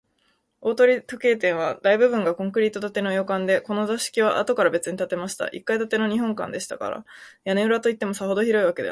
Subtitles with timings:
[0.61, 7.05] 大鳥時計店は、大部分がコンクリート建ての洋館で、この座敷は、あとからべつに建てました一階建ての日本間でしたから、
[7.45, 8.87] 屋根裏といっても、さほど広いわけでなく、